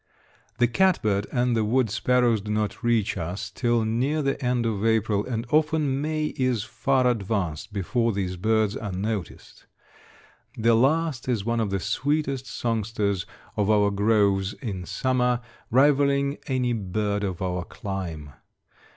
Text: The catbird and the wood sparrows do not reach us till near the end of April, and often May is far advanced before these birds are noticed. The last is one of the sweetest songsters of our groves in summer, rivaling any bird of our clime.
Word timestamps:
The 0.57 0.67
catbird 0.67 1.27
and 1.31 1.55
the 1.55 1.63
wood 1.63 1.91
sparrows 1.91 2.41
do 2.41 2.49
not 2.49 2.81
reach 2.81 3.19
us 3.19 3.51
till 3.51 3.85
near 3.85 4.23
the 4.23 4.43
end 4.43 4.65
of 4.65 4.83
April, 4.83 5.23
and 5.23 5.45
often 5.51 6.01
May 6.01 6.33
is 6.37 6.63
far 6.63 7.05
advanced 7.05 7.71
before 7.71 8.11
these 8.11 8.35
birds 8.35 8.75
are 8.75 8.91
noticed. 8.91 9.67
The 10.57 10.73
last 10.73 11.29
is 11.29 11.45
one 11.45 11.59
of 11.59 11.69
the 11.69 11.79
sweetest 11.79 12.47
songsters 12.47 13.27
of 13.55 13.69
our 13.69 13.91
groves 13.91 14.53
in 14.53 14.87
summer, 14.87 15.39
rivaling 15.69 16.39
any 16.47 16.73
bird 16.73 17.23
of 17.23 17.39
our 17.39 17.63
clime. 17.63 18.31